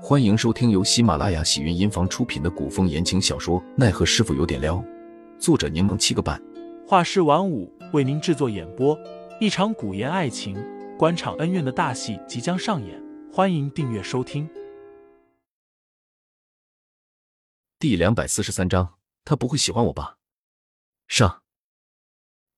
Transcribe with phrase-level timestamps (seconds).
[0.00, 4.76] 欢迎收听由喜马拉雅喜云音房出品的古风言情小说《奈何师傅有点撩》，
[5.40, 6.40] 作者柠檬七个半，
[6.86, 8.96] 画师晚舞为您制作演播。
[9.40, 10.56] 一场古言爱情、
[10.96, 14.48] 官场恩怨的大戏即将上演，欢迎订阅收听。
[17.80, 18.94] 第两百四十三章，
[19.24, 20.16] 他不会喜欢我吧？
[21.08, 21.42] 上。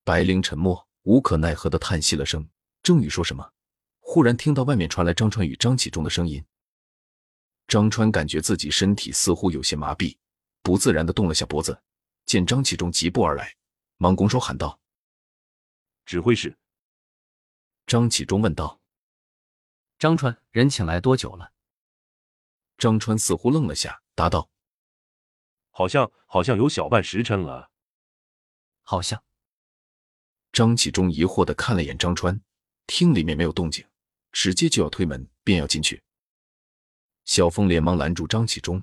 [0.04, 2.46] 白灵沉默，无可奈何的叹息了声，
[2.82, 3.50] 正欲说什么，
[3.98, 6.44] 忽然听到外面传来张川与张启忠的声音。
[7.70, 10.16] 张川感觉自己身体似乎有些麻痹，
[10.60, 11.80] 不自然的动了下脖子。
[12.26, 13.54] 见张启忠疾步而来，
[13.96, 14.80] 忙拱手喊道
[16.04, 16.58] ：“指挥使。”
[17.86, 18.80] 张启忠问道
[20.00, 21.52] ：“张川，人请来多久了？”
[22.76, 24.50] 张川似乎愣了下，答道
[25.70, 27.70] ：“好像好像有小半时辰了。”
[28.82, 29.22] 好像。
[30.50, 32.40] 张启忠疑惑的看了眼张川，
[32.88, 33.86] 厅里面没有动静，
[34.32, 36.02] 直接就要推门，便要进去。
[37.30, 38.82] 小峰连忙拦住张启忠，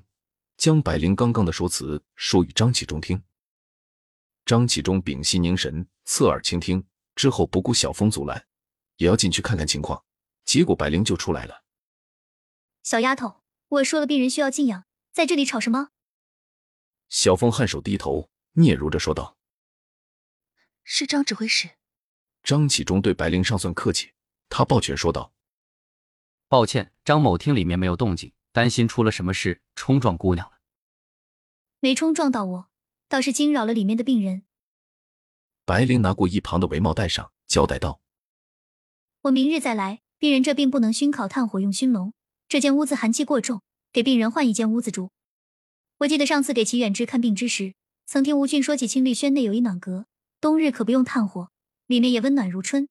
[0.55, 3.21] 将百灵刚刚的说辞说与张启忠听。
[4.45, 8.47] 张启忠屏息凝神，侧耳倾听，之后不顾小峰阻拦，
[8.95, 10.01] 也要进去看看情况。
[10.45, 11.65] 结果百灵就出来了
[12.83, 15.89] ：“小丫头，我说了，病人需要静养，在这里吵什么？”
[17.09, 19.37] 小峰颔首低头，嗫嚅着说道
[20.85, 21.71] ：“是张指挥使。”
[22.43, 24.13] 张启忠对白灵尚算客气，
[24.47, 25.33] 他抱拳说道
[26.47, 30.57] ：“抱歉，张某厅里面没有动静。”担心出了什么事，冲撞姑娘了。
[31.79, 32.69] 没冲撞到我，
[33.07, 34.41] 倒是惊扰了里面的病人。
[35.63, 38.01] 白灵拿过一旁的围帽戴上，交代道
[39.21, 40.01] ：“我明日再来。
[40.17, 42.13] 病人这病不能熏烤炭火用熏笼，
[42.49, 43.61] 这间屋子寒气过重，
[43.93, 45.11] 给病人换一间屋子住。
[45.99, 47.75] 我记得上次给齐远之看病之时，
[48.07, 50.07] 曾听吴俊说起青绿轩内有一暖阁，
[50.41, 51.51] 冬日可不用炭火，
[51.85, 52.89] 里面也温暖如春。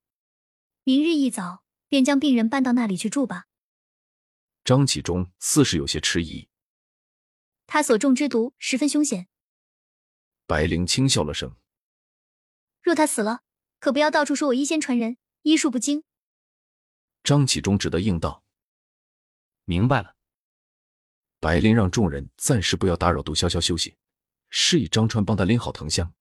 [0.85, 3.46] 明日一早便将病人搬到那里去住吧。”
[4.67, 6.49] 张启忠似是有些迟疑，
[7.69, 9.29] 他所中之毒十分凶险。
[10.45, 11.55] 白灵轻笑了声
[12.83, 13.43] ：“若他死了，
[13.79, 16.03] 可不要到处说我医仙传人，医术不精。”
[17.23, 18.43] 张启忠只得应道
[19.67, 20.17] ：“明白了。”
[21.39, 23.97] 白灵让众人暂时不要打扰杜潇潇休息，
[24.51, 26.13] 示意张川帮他拎好藤箱，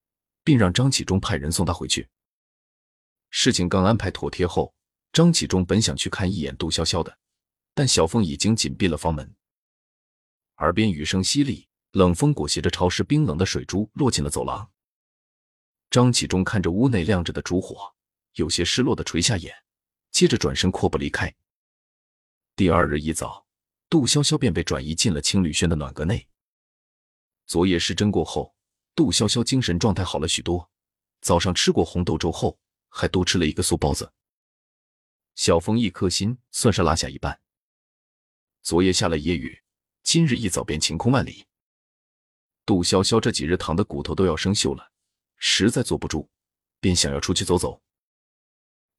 [0.44, 2.08] 并让张启忠派人送他回去。
[3.28, 4.72] 事情刚安排妥帖后，
[5.12, 7.18] 张启忠本想去看一眼杜潇潇的。
[7.76, 9.36] 但小凤已经紧闭了房门，
[10.56, 14.66] 耳边雨声淅沥，冷风裹挟着潮湿冰冷的水珠落进了走廊。
[15.90, 17.94] 张启忠看着屋内亮着的烛火，
[18.36, 19.54] 有些失落的垂下眼，
[20.10, 21.30] 接着转身阔步离开。
[22.56, 23.46] 第二日一早，
[23.90, 26.26] 杜潇潇便被转移进了青旅轩的暖阁内。
[27.44, 28.54] 昨夜失针过后，
[28.94, 30.70] 杜潇潇精神状态好了许多。
[31.20, 32.58] 早上吃过红豆粥后，
[32.88, 34.10] 还多吃了一个素包子。
[35.34, 37.38] 小峰一颗心算是拉下一半。
[38.66, 39.62] 昨夜下了夜雨，
[40.02, 41.46] 今日一早便晴空万里。
[42.64, 44.90] 杜潇潇这几日躺的骨头都要生锈了，
[45.36, 46.28] 实在坐不住，
[46.80, 47.80] 便想要出去走走。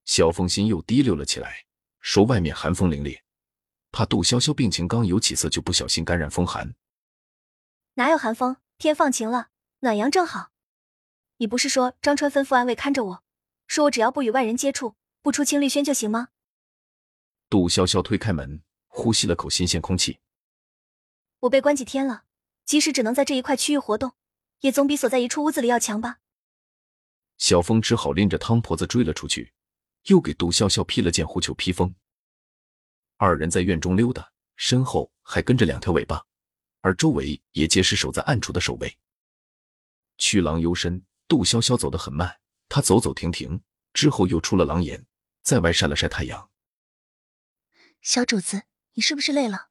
[0.05, 1.65] 小凤心又滴溜了起来，
[1.99, 3.19] 说：“外面寒风凛冽，
[3.91, 6.73] 怕杜潇潇病情刚有起色，就不小心感染风寒。”
[7.95, 8.55] 哪有寒风？
[8.77, 9.49] 天放晴了，
[9.81, 10.51] 暖阳正好。
[11.39, 13.23] 你不是说张川吩咐安慰看着我，
[13.67, 16.29] 说我只要不与外人接触，不出青绿轩就行吗？
[17.49, 18.63] 杜潇潇推开门。
[18.97, 20.19] 呼吸了口新鲜空气。
[21.41, 22.23] 我被关几天了，
[22.65, 24.13] 即使只能在这一块区域活动，
[24.61, 26.17] 也总比锁在一处屋子里要强吧。
[27.37, 29.53] 小峰只好拎着汤婆子追了出去，
[30.05, 31.93] 又给杜笑笑披了件狐裘披风。
[33.17, 36.25] 二人在院中溜达，身后还跟着两条尾巴，
[36.81, 38.97] 而周围也皆是守在暗处的守卫。
[40.17, 43.61] 去廊幽深，杜潇潇走得很慢，他走走停停，
[43.93, 45.05] 之后又出了廊檐，
[45.43, 46.49] 在外晒了晒太阳。
[48.01, 48.63] 小主子。
[48.97, 49.69] 你是不是累了？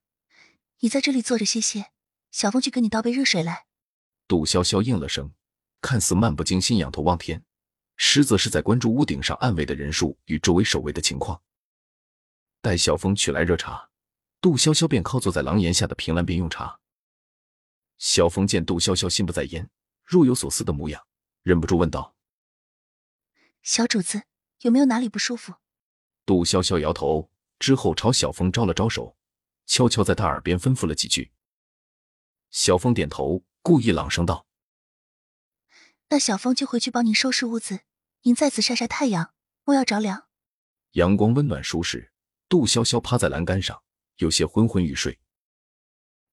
[0.78, 1.90] 你在这里坐着歇歇，
[2.30, 3.66] 小凤去给你倒杯热水来。
[4.28, 5.34] 杜潇潇应了声，
[5.80, 7.44] 看似漫不经心，仰头望天，
[7.96, 11.42] 实则是在关注屋顶上暗卫的人数与周围守卫的情况。
[12.60, 13.90] 待小峰取来热茶，
[14.40, 16.78] 杜潇潇便靠坐在廊檐下的凭栏边用茶。
[17.98, 19.68] 小峰见杜潇潇心不在焉，
[20.04, 21.04] 若有所思的模样，
[21.42, 22.14] 忍不住问道
[23.64, 24.22] ：“小主子
[24.60, 25.54] 有没有哪里不舒服？”
[26.24, 29.15] 杜潇潇摇头，之后朝小峰招了招手。
[29.66, 31.32] 悄悄在他耳边吩咐了几句，
[32.50, 34.46] 小峰点头，故意朗声道
[36.08, 37.80] ：“那小峰就回去帮您收拾屋子，
[38.22, 39.34] 您在此晒晒太阳，
[39.64, 40.28] 莫要着凉。”
[40.92, 42.12] 阳光温暖舒适，
[42.48, 43.82] 杜潇潇趴在栏杆上，
[44.16, 45.18] 有些昏昏欲睡。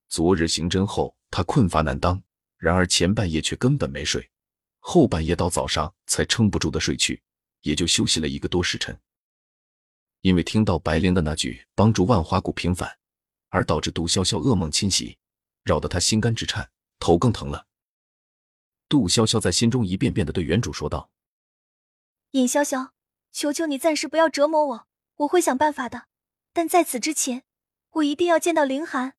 [0.08, 2.24] 昨日刑侦后，他困乏难当，
[2.58, 4.32] 然而前半夜却根本没睡，
[4.80, 7.24] 后半夜到早上才撑不住的睡去，
[7.62, 8.98] 也就休息了一个多时辰。
[10.22, 13.00] 因为听到白灵的那句“帮助万花谷平反”。
[13.54, 15.20] 而导致杜潇潇噩梦侵袭，
[15.64, 17.68] 扰得他心肝直颤，头更疼了。
[18.90, 21.12] 杜潇潇在心中一遍遍的对原主说道
[22.32, 22.90] ：“尹潇潇，
[23.32, 26.08] 求求你暂时不要折磨我，我会想办法的。
[26.52, 27.44] 但在此之前，
[27.92, 29.14] 我一定要见到凌寒。”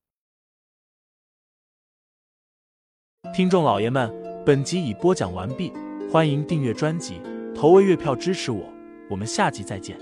[3.33, 4.13] 听众老爷们，
[4.45, 5.73] 本集已播讲完毕，
[6.11, 7.23] 欢迎订阅专辑，
[7.55, 8.69] 投喂月票支持我，
[9.09, 9.97] 我们下集再见。